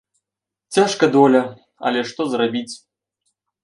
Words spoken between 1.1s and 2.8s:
доля, але што зрабіць?